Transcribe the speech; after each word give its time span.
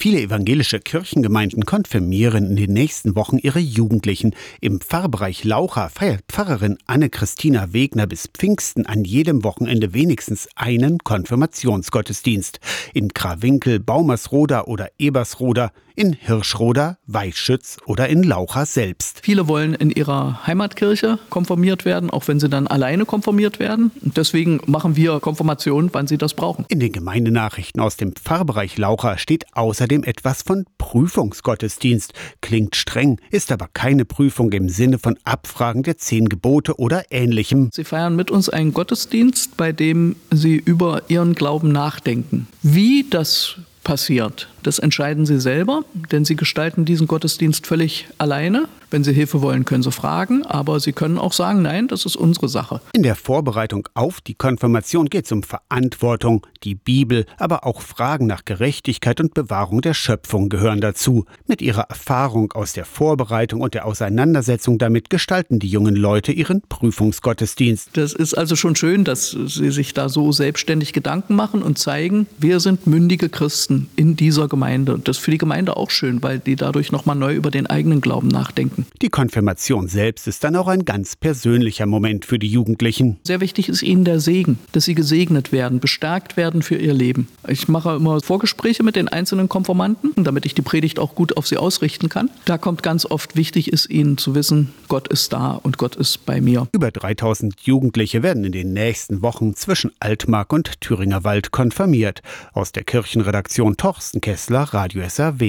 Viele 0.00 0.20
evangelische 0.20 0.78
Kirchengemeinden 0.78 1.66
konfirmieren 1.66 2.50
in 2.50 2.54
den 2.54 2.72
nächsten 2.72 3.16
Wochen 3.16 3.36
ihre 3.36 3.58
Jugendlichen. 3.58 4.32
Im 4.60 4.80
Pfarrbereich 4.80 5.42
Laucha 5.42 5.88
feiert 5.88 6.22
Pfarrerin 6.28 6.78
Anne-Christina 6.86 7.72
Wegner 7.72 8.06
bis 8.06 8.28
Pfingsten 8.28 8.86
an 8.86 9.02
jedem 9.02 9.42
Wochenende 9.42 9.94
wenigstens 9.94 10.48
einen 10.54 10.98
Konfirmationsgottesdienst. 10.98 12.60
In 12.94 13.12
Krawinkel, 13.12 13.80
Baumersroda 13.80 14.66
oder 14.66 14.88
Ebersroda, 15.00 15.72
in 15.98 16.12
Hirschroda, 16.12 16.96
Weißschütz 17.08 17.78
oder 17.84 18.08
in 18.08 18.22
Laucha 18.22 18.64
selbst. 18.66 19.20
Viele 19.24 19.48
wollen 19.48 19.74
in 19.74 19.90
ihrer 19.90 20.46
Heimatkirche 20.46 21.18
konfirmiert 21.28 21.84
werden, 21.84 22.08
auch 22.08 22.28
wenn 22.28 22.38
sie 22.38 22.48
dann 22.48 22.68
alleine 22.68 23.04
konfirmiert 23.04 23.58
werden. 23.58 23.90
Und 24.00 24.16
deswegen 24.16 24.60
machen 24.66 24.94
wir 24.94 25.18
Konfirmation, 25.18 25.90
wann 25.92 26.06
sie 26.06 26.16
das 26.16 26.34
brauchen. 26.34 26.66
In 26.68 26.78
den 26.78 26.92
Gemeindenachrichten 26.92 27.80
aus 27.80 27.96
dem 27.96 28.12
Pfarrbereich 28.12 28.78
Laucha 28.78 29.18
steht 29.18 29.46
außerdem 29.54 30.04
etwas 30.04 30.42
von 30.42 30.66
Prüfungsgottesdienst. 30.78 32.12
Klingt 32.40 32.76
streng, 32.76 33.20
ist 33.32 33.50
aber 33.50 33.66
keine 33.72 34.04
Prüfung 34.04 34.52
im 34.52 34.68
Sinne 34.68 35.00
von 35.00 35.18
Abfragen 35.24 35.82
der 35.82 35.98
zehn 35.98 36.28
Gebote 36.28 36.78
oder 36.78 37.06
ähnlichem. 37.10 37.70
Sie 37.72 37.82
feiern 37.82 38.14
mit 38.14 38.30
uns 38.30 38.48
einen 38.48 38.72
Gottesdienst, 38.72 39.56
bei 39.56 39.72
dem 39.72 40.14
Sie 40.30 40.54
über 40.54 41.02
Ihren 41.08 41.34
Glauben 41.34 41.72
nachdenken. 41.72 42.46
Wie 42.62 43.04
das 43.10 43.56
passiert, 43.88 44.48
das 44.62 44.78
entscheiden 44.78 45.24
Sie 45.24 45.40
selber, 45.40 45.82
denn 46.12 46.26
Sie 46.26 46.36
gestalten 46.36 46.84
diesen 46.84 47.06
Gottesdienst 47.06 47.66
völlig 47.66 48.06
alleine. 48.18 48.68
Wenn 48.90 49.04
Sie 49.04 49.12
Hilfe 49.12 49.42
wollen, 49.42 49.66
können 49.66 49.82
Sie 49.82 49.92
fragen, 49.92 50.46
aber 50.46 50.80
Sie 50.80 50.92
können 50.92 51.18
auch 51.18 51.34
sagen, 51.34 51.60
nein, 51.60 51.88
das 51.88 52.06
ist 52.06 52.16
unsere 52.16 52.48
Sache. 52.48 52.80
In 52.94 53.02
der 53.02 53.16
Vorbereitung 53.16 53.86
auf 53.92 54.22
die 54.22 54.34
Konfirmation 54.34 55.10
geht 55.10 55.26
es 55.26 55.32
um 55.32 55.42
Verantwortung, 55.42 56.46
die 56.64 56.74
Bibel, 56.74 57.26
aber 57.36 57.66
auch 57.66 57.82
Fragen 57.82 58.26
nach 58.26 58.46
Gerechtigkeit 58.46 59.20
und 59.20 59.34
Bewahrung 59.34 59.82
der 59.82 59.92
Schöpfung 59.92 60.48
gehören 60.48 60.80
dazu. 60.80 61.26
Mit 61.46 61.60
ihrer 61.60 61.82
Erfahrung 61.82 62.52
aus 62.52 62.72
der 62.72 62.86
Vorbereitung 62.86 63.60
und 63.60 63.74
der 63.74 63.84
Auseinandersetzung 63.84 64.78
damit 64.78 65.10
gestalten 65.10 65.58
die 65.58 65.68
jungen 65.68 65.94
Leute 65.94 66.32
ihren 66.32 66.62
Prüfungsgottesdienst. 66.62 67.90
Das 67.92 68.14
ist 68.14 68.32
also 68.32 68.56
schon 68.56 68.74
schön, 68.74 69.04
dass 69.04 69.32
Sie 69.32 69.70
sich 69.70 69.92
da 69.92 70.08
so 70.08 70.32
selbstständig 70.32 70.94
Gedanken 70.94 71.36
machen 71.36 71.62
und 71.62 71.78
zeigen, 71.78 72.26
wir 72.38 72.58
sind 72.58 72.86
mündige 72.86 73.28
Christen 73.28 73.90
in 73.96 74.16
dieser 74.16 74.48
Gemeinde. 74.48 74.94
Und 74.94 75.08
das 75.08 75.18
ist 75.18 75.22
für 75.22 75.30
die 75.30 75.38
Gemeinde 75.38 75.76
auch 75.76 75.90
schön, 75.90 76.22
weil 76.22 76.38
die 76.38 76.56
dadurch 76.56 76.90
nochmal 76.90 77.16
neu 77.16 77.34
über 77.34 77.50
den 77.50 77.66
eigenen 77.66 78.00
Glauben 78.00 78.28
nachdenken 78.28 78.77
denken. 78.78 78.86
Die 79.02 79.08
Konfirmation 79.08 79.88
selbst 79.88 80.26
ist 80.26 80.44
dann 80.44 80.56
auch 80.56 80.68
ein 80.68 80.84
ganz 80.84 81.16
persönlicher 81.16 81.86
Moment 81.86 82.24
für 82.24 82.38
die 82.38 82.48
Jugendlichen. 82.48 83.18
Sehr 83.24 83.40
wichtig 83.40 83.68
ist 83.68 83.82
ihnen 83.82 84.04
der 84.04 84.20
Segen, 84.20 84.58
dass 84.72 84.84
sie 84.84 84.94
gesegnet 84.94 85.52
werden, 85.52 85.80
bestärkt 85.80 86.36
werden 86.36 86.62
für 86.62 86.76
ihr 86.76 86.94
Leben. 86.94 87.28
Ich 87.46 87.68
mache 87.68 87.96
immer 87.96 88.20
Vorgespräche 88.20 88.82
mit 88.82 88.96
den 88.96 89.08
einzelnen 89.08 89.48
Konformanten, 89.48 90.24
damit 90.24 90.46
ich 90.46 90.54
die 90.54 90.62
Predigt 90.62 90.98
auch 90.98 91.14
gut 91.14 91.36
auf 91.36 91.46
sie 91.46 91.56
ausrichten 91.56 92.08
kann. 92.08 92.30
Da 92.44 92.58
kommt 92.58 92.82
ganz 92.82 93.06
oft 93.06 93.36
wichtig 93.36 93.72
ist 93.72 93.90
ihnen 93.90 94.18
zu 94.18 94.34
wissen, 94.34 94.72
Gott 94.88 95.08
ist 95.08 95.32
da 95.32 95.52
und 95.52 95.78
Gott 95.78 95.96
ist 95.96 96.24
bei 96.26 96.40
mir. 96.40 96.68
Über 96.72 96.90
3000 96.90 97.60
Jugendliche 97.60 98.22
werden 98.22 98.44
in 98.44 98.52
den 98.52 98.72
nächsten 98.72 99.22
Wochen 99.22 99.54
zwischen 99.54 99.92
Altmark 100.00 100.52
und 100.52 100.80
Thüringer 100.80 101.24
Wald 101.24 101.50
konfirmiert. 101.50 102.22
Aus 102.52 102.72
der 102.72 102.84
Kirchenredaktion 102.84 103.76
Torsten 103.76 104.20
Kessler, 104.20 104.62
Radio 104.62 105.06
SAW. 105.08 105.48